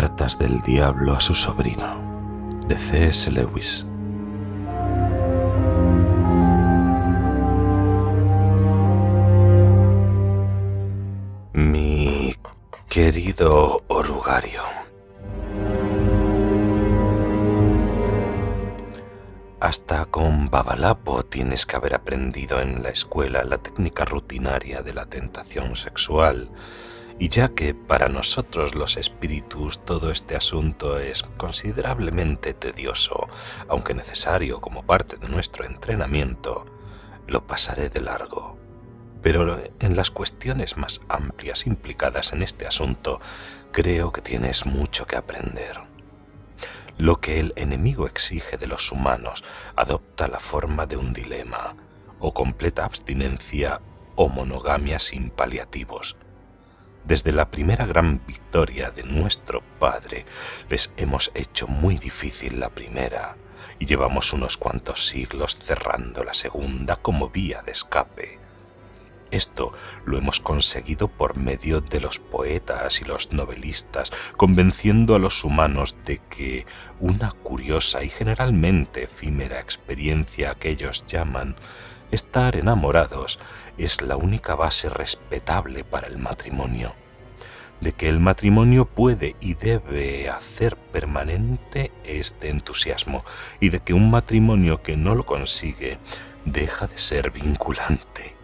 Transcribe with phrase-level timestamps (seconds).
[0.00, 3.30] Cartas del Diablo a su sobrino, de C.S.
[3.30, 3.84] Lewis.
[11.52, 12.34] Mi
[12.88, 14.62] querido orugario.
[19.60, 25.04] Hasta con Babalapo tienes que haber aprendido en la escuela la técnica rutinaria de la
[25.04, 26.48] tentación sexual,
[27.20, 33.28] y ya que para nosotros los espíritus todo este asunto es considerablemente tedioso,
[33.68, 36.64] aunque necesario como parte de nuestro entrenamiento,
[37.26, 38.56] lo pasaré de largo.
[39.22, 43.20] Pero en las cuestiones más amplias implicadas en este asunto,
[43.70, 45.78] creo que tienes mucho que aprender.
[46.96, 49.44] Lo que el enemigo exige de los humanos
[49.76, 51.76] adopta la forma de un dilema,
[52.18, 53.82] o completa abstinencia
[54.16, 56.16] o monogamia sin paliativos.
[57.04, 60.26] Desde la primera gran victoria de nuestro Padre
[60.68, 63.36] les hemos hecho muy difícil la primera
[63.78, 68.38] y llevamos unos cuantos siglos cerrando la segunda como vía de escape.
[69.30, 69.72] Esto
[70.04, 75.96] lo hemos conseguido por medio de los poetas y los novelistas, convenciendo a los humanos
[76.04, 76.66] de que
[76.98, 81.56] una curiosa y generalmente efímera experiencia que ellos llaman
[82.10, 83.38] estar enamorados
[83.78, 86.94] es la única base respetable para el matrimonio,
[87.80, 93.24] de que el matrimonio puede y debe hacer permanente este entusiasmo
[93.60, 95.98] y de que un matrimonio que no lo consigue
[96.44, 98.34] deja de ser vinculante.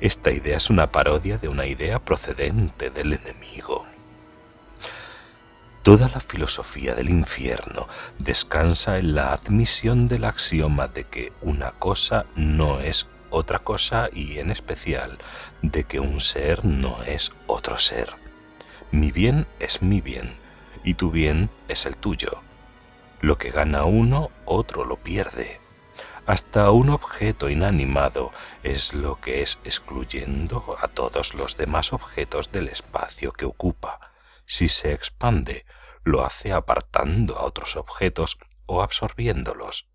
[0.00, 3.86] Esta idea es una parodia de una idea procedente del enemigo.
[5.84, 12.24] Toda la filosofía del infierno descansa en la admisión del axioma de que una cosa
[12.36, 15.18] no es otra cosa y en especial
[15.60, 18.14] de que un ser no es otro ser.
[18.92, 20.32] Mi bien es mi bien
[20.84, 22.40] y tu bien es el tuyo.
[23.20, 25.60] Lo que gana uno, otro lo pierde.
[26.24, 32.68] Hasta un objeto inanimado es lo que es excluyendo a todos los demás objetos del
[32.68, 34.13] espacio que ocupa.
[34.46, 35.64] Si se expande,
[36.02, 39.88] lo hace apartando a otros objetos o absorbiéndolos.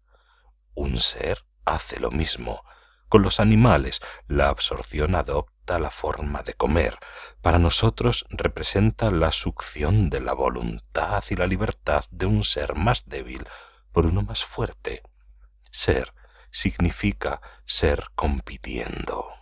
[0.74, 2.64] Un ser hace lo mismo.
[3.10, 6.98] Con los animales, la absorción adopta la forma de comer.
[7.42, 13.08] Para nosotros representa la succión de la voluntad y la libertad de un ser más
[13.08, 13.48] débil
[13.92, 15.04] por uno más fuerte.
[15.72, 16.14] Ser
[16.52, 19.39] significa ser compitiendo.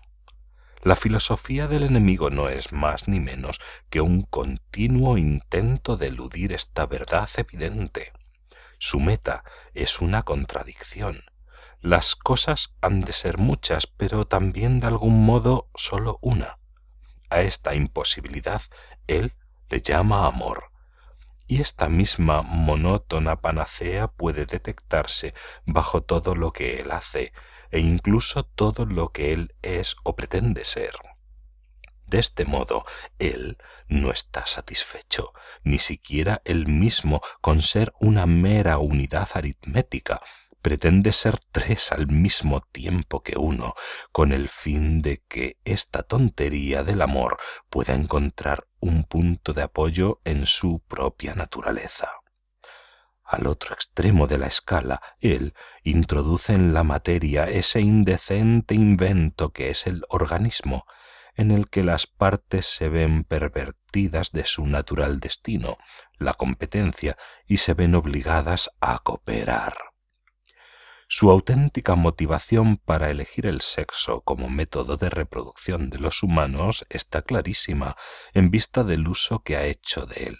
[0.81, 6.53] La filosofía del enemigo no es más ni menos que un continuo intento de eludir
[6.53, 8.13] esta verdad evidente.
[8.77, 9.43] Su meta
[9.73, 11.23] es una contradicción.
[11.81, 16.59] Las cosas han de ser muchas, pero también de algún modo sólo una.
[17.29, 18.61] A esta imposibilidad
[19.07, 19.33] él
[19.69, 20.71] le llama amor,
[21.47, 25.33] y esta misma monótona panacea puede detectarse
[25.65, 27.33] bajo todo lo que él hace
[27.71, 30.93] e incluso todo lo que él es o pretende ser.
[32.05, 32.85] De este modo,
[33.19, 33.57] él
[33.89, 35.33] no está satisfecho,
[35.63, 40.21] ni siquiera él mismo con ser una mera unidad aritmética,
[40.61, 43.75] pretende ser tres al mismo tiempo que uno,
[44.11, 47.37] con el fin de que esta tontería del amor
[47.69, 52.09] pueda encontrar un punto de apoyo en su propia naturaleza.
[53.27, 59.69] Al otro extremo de la escala, él introduce en la materia ese indecente invento que
[59.69, 60.85] es el organismo,
[61.35, 65.77] en el que las partes se ven pervertidas de su natural destino,
[66.17, 69.75] la competencia, y se ven obligadas a cooperar.
[71.09, 77.23] Su auténtica motivación para elegir el sexo como método de reproducción de los humanos está
[77.23, 77.97] clarísima
[78.33, 80.37] en vista del uso que ha hecho de él.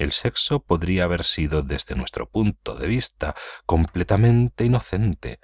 [0.00, 3.34] El sexo podría haber sido, desde nuestro punto de vista,
[3.66, 5.40] completamente inocente.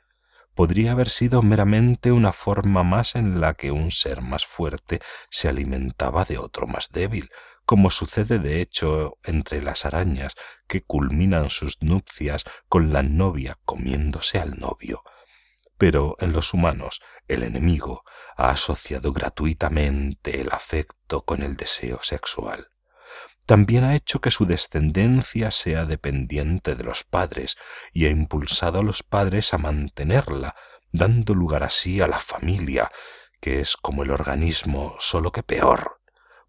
[0.55, 5.51] Podría haber sido meramente una forma más en la que un ser más fuerte se
[5.51, 7.29] alimentaba de otro más débil,
[7.67, 10.37] como sucede de hecho entre las arañas
[10.67, 15.03] que culminan sus nupcias con la novia comiéndose al novio.
[15.77, 18.05] Pero en los humanos el enemigo
[18.39, 22.71] ha asociado gratuitamente el afecto con el deseo sexual.
[23.47, 27.57] También ha hecho que su descendencia sea dependiente de los padres
[27.93, 30.57] y ha impulsado a los padres a mantenerla,
[30.91, 32.91] dando lugar así a la familia,
[33.41, 36.01] que es como el organismo, solo que peor,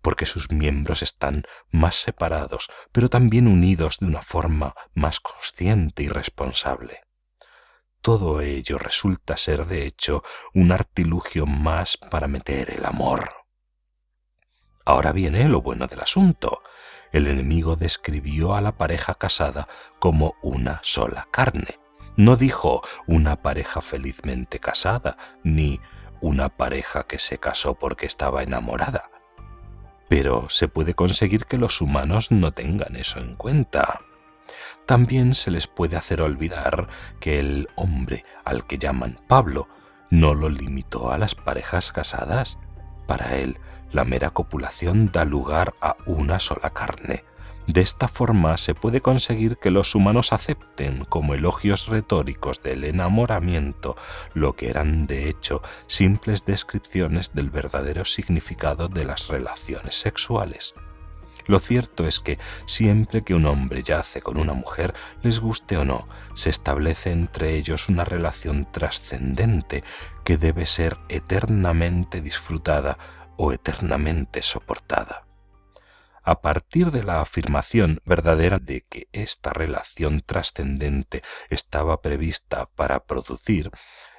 [0.01, 6.07] porque sus miembros están más separados, pero también unidos de una forma más consciente y
[6.07, 7.01] responsable.
[8.01, 10.23] Todo ello resulta ser, de hecho,
[10.53, 13.31] un artilugio más para meter el amor.
[14.85, 16.63] Ahora viene lo bueno del asunto.
[17.11, 19.67] El enemigo describió a la pareja casada
[19.99, 21.79] como una sola carne.
[22.15, 25.79] No dijo una pareja felizmente casada, ni
[26.21, 29.09] una pareja que se casó porque estaba enamorada.
[30.09, 34.01] Pero se puede conseguir que los humanos no tengan eso en cuenta.
[34.85, 36.87] También se les puede hacer olvidar
[37.19, 39.67] que el hombre al que llaman Pablo
[40.09, 42.57] no lo limitó a las parejas casadas.
[43.05, 43.59] Para él,
[43.91, 47.23] la mera copulación da lugar a una sola carne.
[47.67, 53.97] De esta forma se puede conseguir que los humanos acepten como elogios retóricos del enamoramiento
[54.33, 60.75] lo que eran de hecho simples descripciones del verdadero significado de las relaciones sexuales.
[61.45, 65.85] Lo cierto es que siempre que un hombre yace con una mujer, les guste o
[65.85, 66.05] no,
[66.35, 69.83] se establece entre ellos una relación trascendente
[70.25, 72.97] que debe ser eternamente disfrutada
[73.37, 75.27] o eternamente soportada.
[76.23, 83.71] A partir de la afirmación verdadera de que esta relación trascendente estaba prevista para producir,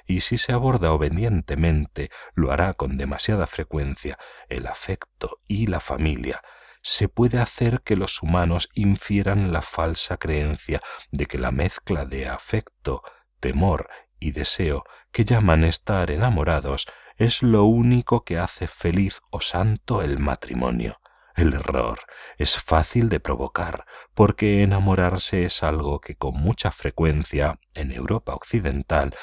[0.07, 4.17] y si se aborda obedientemente lo hará con demasiada frecuencia,
[4.47, 6.41] el afecto y la familia,
[6.81, 10.81] se puede hacer que los humanos infieran la falsa creencia
[11.11, 13.03] de que la mezcla de afecto,
[13.39, 13.89] temor
[14.19, 16.87] y deseo que llaman estar enamorados
[17.19, 20.99] es lo único que hace feliz o santo el matrimonio.
[21.35, 21.99] El error
[22.37, 29.13] es fácil de provocar, porque enamorarse es algo que con mucha frecuencia en Europa occidental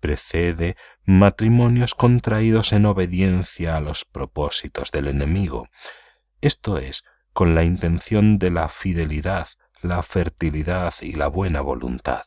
[0.00, 5.68] precede matrimonios contraídos en obediencia a los propósitos del enemigo,
[6.42, 9.48] esto es, con la intención de la fidelidad,
[9.80, 12.24] la fertilidad y la buena voluntad.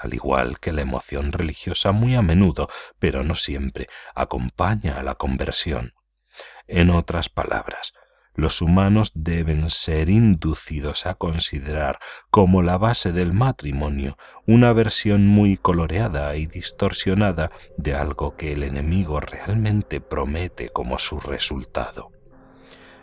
[0.00, 2.68] Al igual que la emoción religiosa muy a menudo,
[2.98, 5.94] pero no siempre, acompaña a la conversión.
[6.66, 7.94] En otras palabras,
[8.36, 11.98] los humanos deben ser inducidos a considerar
[12.30, 18.62] como la base del matrimonio una versión muy coloreada y distorsionada de algo que el
[18.62, 22.10] enemigo realmente promete como su resultado.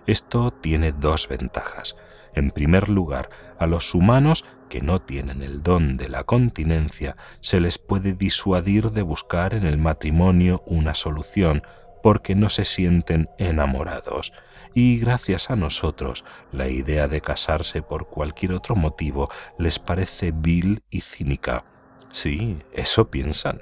[0.06, 1.96] Esto tiene dos ventajas.
[2.36, 7.60] En primer lugar, a los humanos que no tienen el don de la continencia se
[7.60, 11.62] les puede disuadir de buscar en el matrimonio una solución
[12.02, 14.34] porque no se sienten enamorados
[14.74, 19.30] y gracias a nosotros la idea de casarse por cualquier otro motivo
[19.60, 21.66] les parece vil y cínica.
[22.12, 23.60] Sí, eso piensan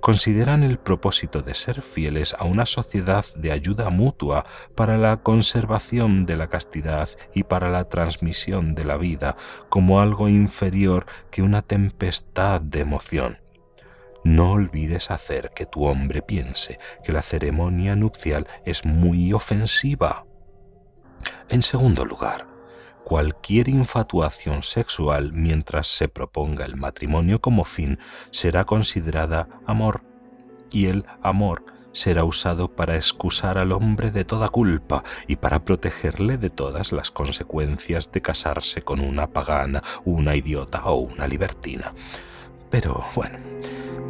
[0.00, 4.44] consideran el propósito de ser fieles a una sociedad de ayuda mutua
[4.74, 9.36] para la conservación de la castidad y para la transmisión de la vida
[9.68, 13.38] como algo inferior que una tempestad de emoción.
[14.24, 20.26] No olvides hacer que tu hombre piense que la ceremonia nupcial es muy ofensiva.
[21.48, 22.46] En segundo lugar,
[23.04, 27.98] cualquier infatuación sexual mientras se proponga el matrimonio como fin
[28.30, 30.02] será considerada amor
[30.70, 36.38] y el amor será usado para excusar al hombre de toda culpa y para protegerle
[36.38, 41.92] de todas las consecuencias de casarse con una pagana, una idiota o una libertina.
[42.70, 43.38] Pero bueno,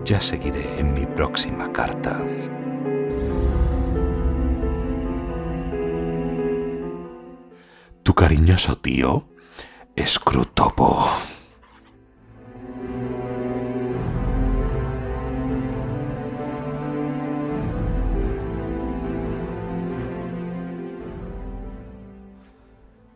[0.05, 2.21] ya seguiré en mi próxima carta.
[8.11, 9.29] Tu cariñoso tío,
[10.05, 11.09] Scrutopo.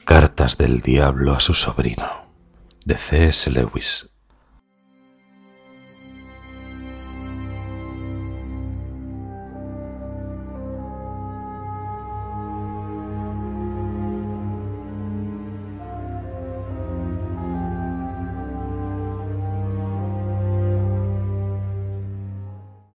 [0.05, 2.29] Cartas del Diablo a su sobrino,
[2.85, 3.51] de C.S.
[3.51, 4.14] Lewis,